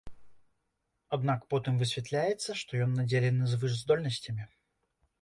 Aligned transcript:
Аднак 1.17 1.45
потым 1.55 1.77
высвятляецца, 1.83 2.49
што 2.65 2.83
ён 2.89 2.99
надзелены 3.03 3.43
звышздольнасцямі. 3.55 4.53